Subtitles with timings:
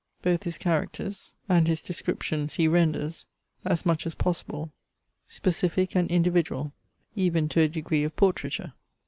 [0.23, 3.27] Both his characters and his descriptions he renders,
[3.63, 4.71] as much as possible,
[5.27, 6.73] specific and individual,
[7.15, 8.73] even to a degree of portraiture.